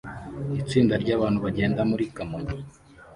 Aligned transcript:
Itsinda 0.61 0.93
ryabantu 1.03 1.37
bagenda 1.45 1.81
muri 1.91 2.03
kanyoni 2.15 2.53